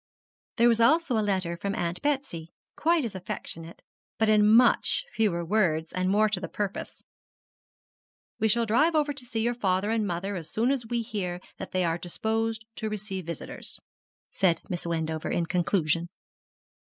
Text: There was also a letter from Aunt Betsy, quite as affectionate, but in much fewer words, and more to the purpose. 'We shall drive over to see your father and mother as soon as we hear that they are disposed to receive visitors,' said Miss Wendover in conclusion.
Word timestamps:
There 0.57 0.67
was 0.67 0.79
also 0.79 1.15
a 1.15 1.21
letter 1.21 1.55
from 1.55 1.75
Aunt 1.75 2.01
Betsy, 2.01 2.51
quite 2.75 3.05
as 3.05 3.13
affectionate, 3.13 3.83
but 4.17 4.29
in 4.29 4.51
much 4.55 5.05
fewer 5.13 5.45
words, 5.45 5.93
and 5.93 6.09
more 6.09 6.27
to 6.29 6.39
the 6.39 6.47
purpose. 6.49 7.03
'We 8.39 8.47
shall 8.47 8.65
drive 8.65 8.95
over 8.95 9.13
to 9.13 9.25
see 9.25 9.41
your 9.41 9.53
father 9.53 9.91
and 9.91 10.07
mother 10.07 10.35
as 10.35 10.49
soon 10.51 10.71
as 10.71 10.87
we 10.87 11.03
hear 11.03 11.39
that 11.59 11.69
they 11.71 11.83
are 11.83 11.99
disposed 11.99 12.65
to 12.77 12.89
receive 12.89 13.27
visitors,' 13.27 13.79
said 14.31 14.63
Miss 14.71 14.87
Wendover 14.87 15.29
in 15.29 15.45
conclusion. 15.45 16.07